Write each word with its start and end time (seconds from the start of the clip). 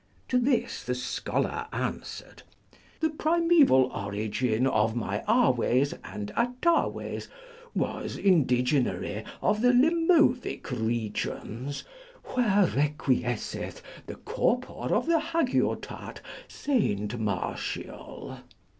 To 0.29 0.39
this 0.39 0.83
the 0.83 0.95
scholar 0.95 1.67
answered, 1.71 2.41
The 3.01 3.11
primeval 3.11 3.91
origin 3.93 4.65
of 4.65 4.95
my 4.95 5.19
aves 5.29 5.93
and 6.03 6.33
ataves 6.35 7.27
was 7.75 8.17
indigenary 8.17 9.23
of 9.43 9.61
the 9.61 9.71
Lemovic 9.71 10.71
regions, 10.71 11.83
where 12.33 12.65
requiesceth 12.75 13.83
the 14.07 14.15
corpor 14.15 14.91
of 14.91 15.05
the 15.05 15.19
hagiotat 15.19 16.21
St. 16.47 17.19
Martial. 17.19 18.39